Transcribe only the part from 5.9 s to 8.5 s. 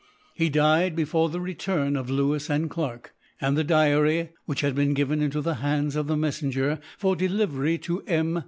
of the messenger for delivery to M.